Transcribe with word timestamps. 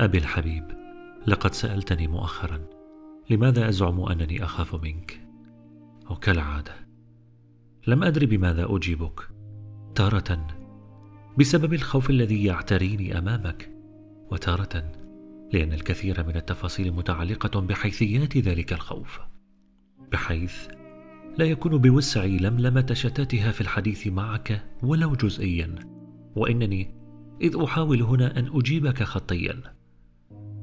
أبي 0.00 0.18
الحبيب 0.18 0.64
لقد 1.26 1.54
سألتني 1.54 2.08
مؤخرا 2.08 2.60
لماذا 3.30 3.68
أزعم 3.68 4.00
أنني 4.00 4.44
أخاف 4.44 4.74
منك؟ 4.74 5.20
وكالعادة 6.10 6.72
لم 7.86 8.04
أدر 8.04 8.26
بماذا 8.26 8.66
أجيبك. 8.70 9.20
تارة 9.94 10.46
بسبب 11.38 11.74
الخوف 11.74 12.10
الذي 12.10 12.44
يعتريني 12.44 13.18
أمامك. 13.18 13.70
وتارة 14.30 14.92
لأن 15.52 15.72
الكثير 15.72 16.26
من 16.26 16.36
التفاصيل 16.36 16.92
متعلقة 16.92 17.60
بحيثيات 17.60 18.36
ذلك 18.36 18.72
الخوف. 18.72 19.20
بحيث 20.12 20.68
لا 21.38 21.44
يكون 21.44 21.78
بوسعي 21.78 22.36
لملمة 22.36 22.86
شتاتها 22.92 23.52
في 23.52 23.60
الحديث 23.60 24.06
معك 24.06 24.62
ولو 24.82 25.12
جزئيا. 25.12 25.74
وإنني 26.36 26.94
إذ 27.40 27.56
أحاول 27.64 28.02
هنا 28.02 28.38
أن 28.38 28.50
أجيبك 28.54 29.02
خطيا. 29.02 29.75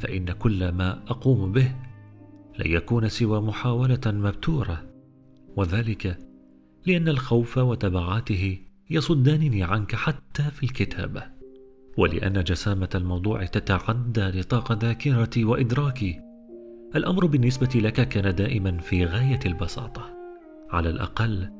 فإن 0.00 0.32
كل 0.32 0.68
ما 0.68 1.02
أقوم 1.08 1.52
به 1.52 1.72
لن 2.58 2.70
يكون 2.70 3.08
سوى 3.08 3.40
محاولة 3.40 4.00
مبتورة. 4.06 4.86
وذلك 5.56 6.18
لأن 6.86 7.08
الخوف 7.08 7.58
وتبعاته 7.58 8.58
يصدانني 8.90 9.62
عنك 9.62 9.94
حتى 9.94 10.42
في 10.42 10.62
الكتابة. 10.62 11.22
ولأن 11.96 12.44
جسامة 12.44 12.88
الموضوع 12.94 13.44
تتعدى 13.44 14.38
نطاق 14.38 14.72
ذاكرتي 14.72 15.44
وإدراكي 15.44 16.20
الأمر 16.96 17.26
بالنسبة 17.26 17.70
لك 17.74 18.08
كان 18.08 18.34
دائما 18.34 18.78
في 18.78 19.04
غاية 19.04 19.40
البساطة. 19.46 20.10
على 20.70 20.90
الأقل 20.90 21.50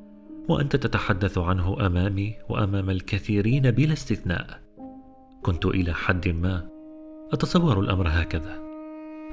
وأنت 0.48 0.76
تتحدث 0.76 1.38
عنه 1.38 1.86
أمامي 1.86 2.34
وأمام 2.48 2.90
الكثيرين 2.90 3.70
بلا 3.70 3.92
استثناء. 3.92 4.60
كنت 5.42 5.66
إلى 5.66 5.94
حد 5.94 6.28
ما 6.28 6.79
أتصور 7.32 7.80
الأمر 7.80 8.08
هكذا. 8.08 8.58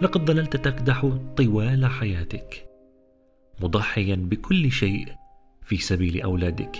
لقد 0.02 0.26
ظللت 0.26 0.56
تكدح 0.56 1.12
طوال 1.38 1.86
حياتك. 1.86 2.70
مضحيا 3.62 4.16
بكل 4.16 4.72
شيء 4.72 5.06
في 5.64 5.78
سبيل 5.78 6.22
أولادك. 6.22 6.76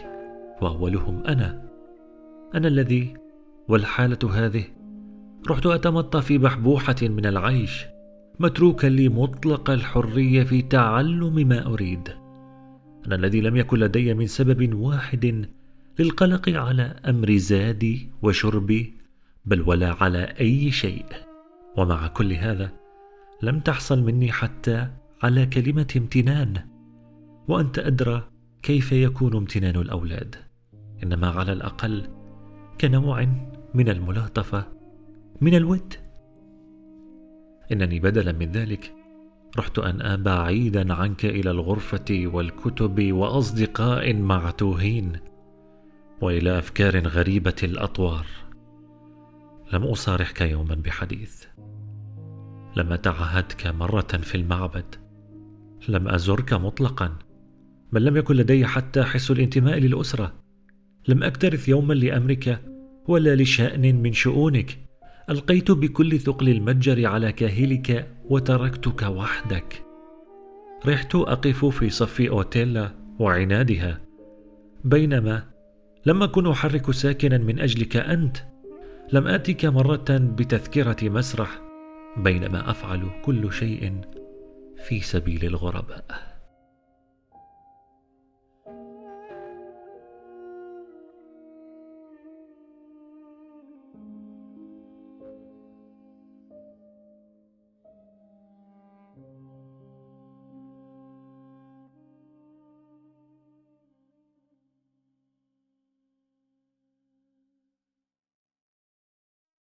وأولهم 0.62 1.24
أنا. 1.24 1.70
أنا 2.56 2.68
الذي 2.68 3.14
والحالة 3.68 4.32
هذه. 4.34 4.64
رحت 5.50 5.66
أتمطى 5.66 6.22
في 6.22 6.38
بحبوحة 6.38 6.96
من 7.02 7.26
العيش. 7.26 7.86
متروكا 8.40 8.88
لي 8.88 9.10
مطلق 9.10 9.70
الحرية 9.70 10.44
في 10.44 10.62
تعلم 10.62 11.48
ما 11.48 11.66
أريد. 11.66 12.10
أنا 13.08 13.16
الذي 13.16 13.42
لم 13.42 13.56
يكن 13.56 13.80
لدي 13.80 14.14
من 14.14 14.28
سبب 14.28 14.76
واحد 14.76 15.48
للقلق 16.00 16.50
على 16.50 16.96
أمر 17.06 17.38
زادي 17.38 18.10
وشربي 18.22 18.94
بل 19.48 19.62
ولا 19.62 20.04
على 20.04 20.34
أي 20.40 20.72
شيء. 20.72 21.06
ومع 21.78 22.08
كل 22.08 22.34
هذا 22.34 22.72
لم 23.42 23.60
تحصل 23.60 24.04
مني 24.04 24.32
حتى 24.32 24.88
على 25.24 25.46
كلمة 25.46 25.88
امتنان. 25.98 26.54
وأنت 27.48 27.80
أدرى 27.80 28.30
كيف 28.62 28.92
يكون 28.92 29.36
امتنان 29.36 29.76
الأولاد. 29.76 30.36
إنما 31.04 31.28
على 31.28 31.54
الأقل 31.54 32.08
كنوع 32.82 33.28
من 33.74 33.90
الملاطفة 33.90 34.66
من 35.42 35.56
الود. 35.56 35.94
إنني 37.72 38.00
بدلا 38.00 38.32
من 38.32 38.52
ذلك 38.52 38.94
رحت 39.58 39.80
أنأى 39.80 40.18
بعيدا 40.18 40.94
عنك 40.94 41.26
إلى 41.26 41.52
الغرفة 41.52 42.24
والكتب 42.26 43.12
وأصدقاء 43.14 44.14
معتوهين 44.14 45.12
وإلى 46.22 46.60
أفكار 46.60 47.08
غريبة 47.08 47.56
الأطوار. 47.64 48.26
لم 49.74 49.84
أصارحك 49.84 50.42
يوما 50.42 50.76
بحديث. 50.76 51.44
لم 52.76 52.94
أتعهدك 52.94 53.68
مرة 53.68 54.02
في 54.02 54.36
المعبد. 54.36 54.96
لم 55.90 56.08
أزرك 56.08 56.54
مطلقا. 56.54 57.18
بل 57.92 58.06
لم 58.06 58.18
يكن 58.18 58.36
لدي 58.36 58.66
حتى 58.66 59.04
حس 59.04 59.32
الانتماء 59.32 59.78
للأسرة. 59.78 60.34
لم 61.08 61.24
أكترث 61.24 61.70
يوما 61.70 61.94
لأمرك 61.94 62.62
ولا 63.08 63.36
لشأن 63.36 64.02
من 64.02 64.14
شؤونك. 64.14 64.78
ألقيت 65.30 65.72
بكل 65.72 66.20
ثقل 66.20 66.50
المتجر 66.50 67.08
على 67.08 67.32
كاهلك 67.32 68.16
وتركتك 68.26 69.02
وحدك. 69.02 69.84
رحت 70.86 71.16
أقف 71.16 71.66
في 71.66 71.90
صف 71.90 72.22
أوتيلا 72.22 72.92
وعنادها. 73.20 74.02
بينما 74.84 75.44
لم 76.06 76.24
أكن 76.24 76.48
أحرك 76.48 76.92
ساكنا 76.92 77.38
من 77.38 77.60
أجلك 77.60 77.98
أنت. 77.98 78.38
لم 79.14 79.28
آتك 79.28 79.66
مرة 79.66 80.06
بتذكرة 80.10 81.10
مسرح 81.10 81.62
بينما 82.18 82.72
أفعل 82.72 83.10
كل 83.26 83.54
شيء 83.54 84.02
في 84.88 85.00
سبيل 85.00 85.46
الغرباء. 85.46 86.38